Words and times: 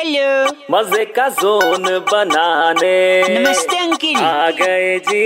Hello 0.00 0.52
मज़े 0.70 1.04
का 1.04 1.28
zone 1.28 1.82
बनाने। 2.10 2.92
नमस्ते 3.30 3.78
अंकिल। 3.78 4.16
आ 4.16 4.50
गए 4.50 4.98
जी। 4.98 5.24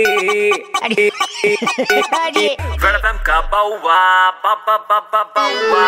वेलकम 2.83 3.21
का 3.27 3.39
बाउवा 3.51 3.99
बाबा 4.45 4.75
बाबा 4.89 5.21
बाउवा 5.37 5.85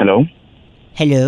हेलो 0.00 0.20
हेलो 0.96 1.22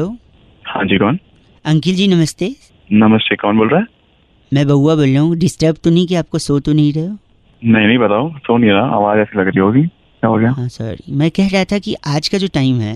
हाँ 0.64 0.84
जी 0.84 0.98
कौन? 0.98 1.18
अंकिल 1.64 1.94
जी 1.94 2.08
नमस्ते। 2.08 2.54
नमस्ते 2.92 3.36
कौन 3.36 3.58
बोल 3.58 3.68
रहा 3.68 3.80
है? 3.80 3.86
मैं 4.52 4.66
बउआ 4.68 4.94
बोल 4.94 5.08
रहा 5.08 5.22
हूँ। 5.22 5.36
डिस्टर्ब 5.38 5.76
तो 5.84 5.90
नहीं 5.90 6.06
कि 6.06 6.14
आपको 6.14 6.38
सो 6.38 6.60
तो 6.60 6.72
नहीं 6.72 6.92
रहे 6.92 7.06
हो? 7.06 7.16
नहीं 7.62 7.86
नहीं 7.86 7.98
बताओ। 7.98 8.32
सो 8.38 8.56
नहीं 8.56 8.70
रहा। 8.70 8.86
आवाज़ 8.96 9.18
ऐसी 9.18 9.40
लग 9.40 9.46
रही 9.46 9.60
होगी। 9.60 9.88
क्या 10.24 10.28
हो 10.30 10.36
गया? 10.38 10.50
हाँ 10.50 10.68
सॉरी 10.68 11.12
मैं 11.12 11.30
कह 11.30 11.48
रहा 11.48 11.64
था 11.70 11.78
कि 11.78 11.94
आज 12.08 12.28
का 12.28 12.38
जो 12.38 12.46
टाइम 12.52 12.80
है। 12.80 12.94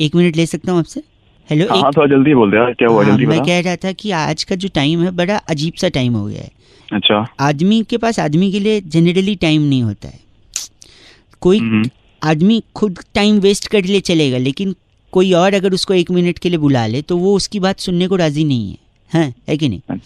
एक 0.00 0.14
मिनट 0.16 0.36
ले 0.36 0.44
सकता 0.46 0.72
हूँ 0.72 0.78
आपसे? 0.80 1.00
हेलो 1.48 1.66
हाँ 1.68 1.76
एक 1.76 1.82
हाँ, 1.84 1.90
थोड़ा 1.96 2.06
जल्दी 2.06 2.34
बोल 2.34 2.50
दे 2.50 2.56
यार 2.56 2.72
क्या 2.74 2.88
हुआ? 2.88 3.02
हाँ, 3.02 3.10
जल्दी 3.10 3.26
मैं 3.26 3.40
कह 3.44 3.60
रहा 3.60 3.76
था 3.76 3.90
कि 3.92 4.10
आज 4.10 4.44
का 4.44 4.56
जो 4.56 4.68
टाइम 4.74 5.02
है 5.04 5.10
बड़ा 5.16 5.36
अजीब 5.50 5.72
सा 5.80 5.88
टाइम 5.88 6.14
हो 6.14 6.24
गया 6.26 6.42
है। 6.42 6.50
अच्छा। 6.88 7.26
आदमी 7.40 7.82
के 7.90 7.96
पास 7.96 8.18
आदमी 8.20 8.50
के 8.52 8.60
लिए 8.60 8.80
जनरली 8.86 9.34
टाइम 9.36 9.62
नहीं 9.62 9.82
होता 9.82 10.08
है। 10.08 10.18
कोई 11.40 11.60
आदमी 12.22 12.62
खुद 12.74 12.98
टाइम 13.14 13.38
वेस्ट 13.40 13.68
कर 13.68 13.84
ले 13.84 14.00
चलेगा 14.00 14.38
लेकिन 14.38 14.74
कोई 15.12 15.32
और 15.32 15.54
अगर 15.54 15.74
उसको 15.74 15.94
एक 15.94 16.10
मिनट 16.10 16.38
के 16.38 16.48
लिए 16.48 16.58
बुला 16.58 16.86
ले 16.86 17.02
तो 17.02 17.16
वो 17.18 17.34
उसकी 17.36 17.60
बात 17.60 17.80
सुनने 17.80 18.08
को 18.08 18.16
राज़ी 18.16 18.44
नहीं 18.44 18.70
है। 18.70 18.78
हैं 19.10 19.34
है 19.48 19.56
कि 19.56 19.68
नहीं? 19.68 19.98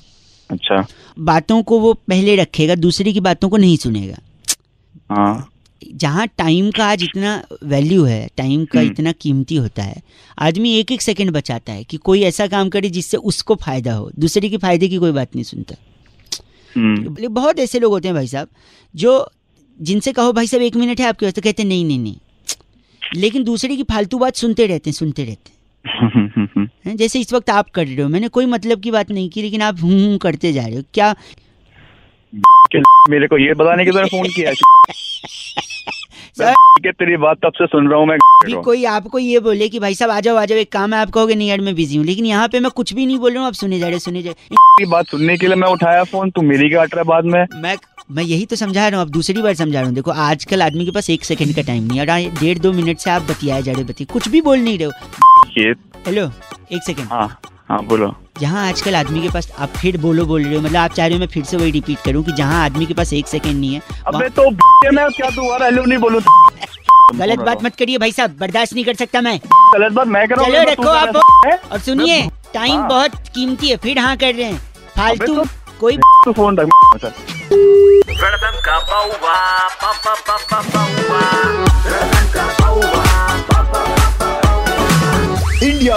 अच्छा। 0.50 0.84
बातों 1.30 1.62
को 1.62 1.78
वो 1.80 1.94
पहले 2.08 2.36
रखेगा 2.36 2.74
दूसरे 2.74 3.12
की 3.12 3.20
बातों 3.20 3.48
को 3.48 3.56
नहीं 3.56 3.76
सुनेगा। 3.76 4.18
हाँ। 5.10 5.48
जहाँ 5.82 6.26
टाइम 6.38 6.70
का 6.70 6.86
आज 6.86 7.02
इतना 7.02 7.42
वैल्यू 7.64 8.04
है 8.04 8.28
टाइम 8.36 8.64
का 8.64 8.80
हम्म। 8.80 8.90
इतना 8.90 9.12
कीमती 9.12 9.56
होता 9.56 9.82
है 9.82 10.02
आदमी 10.38 10.72
एक 10.78 10.92
एक 10.92 11.02
सेकंड 11.02 11.30
बचाता 11.30 11.72
है 11.72 11.84
कि 11.84 11.96
कोई 11.96 12.22
ऐसा 12.22 12.46
काम 12.46 12.68
करे 12.68 12.90
जिससे 12.90 13.16
उसको 13.16 13.54
फ़ायदा 13.54 13.92
हो। 13.94 14.10
दूसरे 14.18 14.48
के 14.48 14.56
फ़ायदे 14.56 14.88
की 14.88 14.96
कोई 14.96 15.12
बात 15.12 15.34
नहीं 15.34 15.44
सुनता। 15.44 15.74
हम्म, 16.72 17.04
बोले, 17.04 17.28
बहुत 17.28 17.58
ऐसे 17.58 17.78
लोग 17.78 17.92
होते 17.92 18.08
हैं 18.08 18.14
भाई 18.14 18.26
साहब 18.26 18.48
जो 18.94 19.30
जिनसे 19.78 20.12
कहो 20.12 20.32
भाई 20.32 20.46
साहब 20.46 20.62
एक 20.62 20.76
मिनट 20.76 21.00
है 21.00 21.06
आपके 21.06 21.26
पास 21.26 21.34
तो 21.34 21.42
कहते 21.42 21.64
नहीं 21.64 21.84
नहीं 21.84 21.98
नहीं। 21.98 22.16
लेकिन 23.16 23.44
दूसरे 23.44 23.76
की 23.76 23.82
फालतू 23.82 24.18
बात 24.18 24.36
सुनते 24.36 24.66
रहते 24.66 24.90
हैं 24.90 24.94
सुनते 24.94 25.24
रहते 25.24 25.58
हैं? 26.88 26.96
जैसे 26.96 27.20
इस 27.20 27.32
वक्त 27.32 27.50
आप 27.50 27.70
कर 27.70 27.86
रहे 27.86 28.02
हो 28.02 28.08
मैंने 28.08 28.28
कोई 28.28 28.46
मतलब 28.46 28.80
की 28.80 28.90
बात 28.90 29.10
नहीं 29.10 29.28
की 29.30 29.42
लेकिन 29.42 29.62
आप 29.62 29.82
हूँ 29.82 29.92
हूँ 30.00 30.18
करते 30.18 30.52
जा 30.52 30.66
रहे 30.66 30.76
हो। 30.76 30.82
क्या 30.94 31.14
क्या 32.72 32.82
मेरे 33.10 33.26
को 33.26 33.38
ये 33.38 33.54
बताने 33.54 33.84
के 33.84 33.90
लिए 33.90 34.04
फ़ोन 34.06 34.28
किया 34.34 34.52
तेरी 36.86 37.16
बात 37.16 37.38
तब 37.44 37.52
से 37.52 37.66
सुन 37.66 37.88
रहा 37.88 37.98
हूँ 37.98 38.06
मैं 38.06 38.16
भी 38.44 38.52
कोई 38.62 38.84
आपको 38.84 39.18
ये 39.18 39.38
बोले 39.40 39.68
कि 39.68 39.78
भाई 39.78 39.94
साहब 39.94 40.10
आ 40.10 40.20
जाओ 40.20 40.36
आ 40.36 40.44
जाओ 40.44 40.58
एक 40.58 40.72
काम 40.72 40.94
है 40.94 41.00
आप 41.00 41.10
कहोगे 41.10 41.34
नहीं 41.34 41.48
यार 41.48 41.60
मैं 41.60 41.74
बिज़ी 41.74 41.96
हूँ। 41.96 42.04
लेकिन 42.06 42.26
यहाँ 42.26 42.48
पे 42.48 42.60
मैं 42.60 42.70
कुछ 42.70 42.92
भी 42.94 43.06
नहीं 43.06 43.18
बोल 43.18 43.32
रहा 43.32 43.40
हूँ 43.40 43.48
आप 43.48 43.54
सुने 43.54 43.78
जा 43.78 43.88
रहे 43.88 43.98
सुने 43.98 44.22
जा 44.22 44.30
रहे 44.30 44.86
बात 44.90 45.06
सुनने 45.06 45.36
के 45.36 45.46
लिए 45.46 45.56
मैं 45.56 45.68
उठाया 45.68 46.04
फ़ोन 46.04 46.30
तू 46.30 46.42
मेरी 46.42 46.70
काट 46.70 46.94
रहा 46.94 47.00
है 47.00 47.08
बाद 47.08 47.24
में। 47.24 47.44
मैं 47.54 47.76
मैं 48.10 48.22
यही 48.22 48.46
तो 48.46 48.56
समझा 48.56 48.86
रहा 48.88 49.00
हूँ 49.00 49.06
आप 49.06 49.12
दूसरी 49.12 49.42
बार 49.42 49.54
समझा 49.54 49.78
रहा 49.78 49.86
हूँ। 49.86 49.94
देखो 49.94 50.10
आजकल 50.10 50.62
आदमी 50.62 50.84
के 50.84 50.90
पास 50.90 51.10
एक 51.10 51.24
सेकंड 51.24 51.54
का 51.54 51.62
टाइम 51.62 51.84
नहीं 51.84 51.98
है 52.00 52.30
डेढ़ 52.40 52.58
दो 52.58 52.72
मिनट 52.72 52.98
से 52.98 53.10
आप 53.10 53.22
बतियाए 53.22 53.62
जा 53.62 53.72
रहे 53.72 53.84
बतिए 53.84 54.06
कुछ 54.12 54.28
भी 54.28 54.40
बोल 54.40 54.58
नहीं 54.58 54.78
रहे 54.78 54.88
हो। 54.88 54.92
हेलो 56.06 56.30
एक 56.72 56.82
सेकंड 56.82 57.06
हाँ 57.06 57.28
हाँ 57.68 57.84
बोलो। 57.86 58.14
जहाँ 58.40 58.68
आजकल 58.68 58.94
आदमी 58.94 59.22
के 59.22 59.28
पास 59.28 59.52
आप 59.58 59.68
फिर 59.68 59.96
बोलो 59.96 60.26
बोल 60.26 60.44
रहे 60.44 60.54
हो 60.54 60.60
मतलब 60.60 60.76
आप 60.76 60.92
चाह 60.92 61.06
रहे 61.06 61.14
हो 61.14 61.20
मैं 61.20 61.26
फिर 61.26 61.44
से 61.44 61.56
वही 61.56 61.70
रिपीट 61.70 61.98
करूँ 62.04 62.24
कि 62.24 62.32
जहाँ 62.32 62.64
आदमी 62.64 62.86
के 62.86 62.94
पास 62.94 63.12
एक 63.12 63.26
सेकंड 63.28 63.60
नहीं 63.60 63.74
है 63.74 63.82
अबे 64.06 64.28
तो 64.28 64.50
मैं 64.92 65.10
क्या 65.10 65.30
दोबारा 65.30 65.66
हेलो 65.66 65.84
नहीं 65.84 65.98
बोलूँ 65.98 66.22
गलत 67.14 67.38
बात 67.38 67.64
मत 67.64 67.76
करिए 67.76 67.98
भाई 67.98 68.12
साहब 68.12 68.36
बर्दाश्त 68.38 68.72
नहीं 68.72 68.84
कर 68.84 68.94
सकता 68.94 69.20
मैं। 69.20 69.40
गलत 69.46 69.92
बात 69.92 70.06
मैं 70.06 70.28
कर 70.28 70.36
रहा 70.36 70.46
चलो 70.46 70.70
रखो 70.70 70.88
आप 70.88 71.16
और 71.72 71.78
सुनिए 71.78 72.30
टाइम 72.54 72.78
हाँ। 72.78 72.88
बहुत 72.88 73.14
कीमती 73.34 73.68
है 73.68 73.76
फिर 73.76 73.98
हाँ 73.98 74.16
कर 74.16 74.34
रहे 74.34 74.44
हैं। 74.44 74.58
फालतू 74.96 75.44
कोई 75.80 75.96
फ़ोन 76.32 76.58
रख 76.58 76.68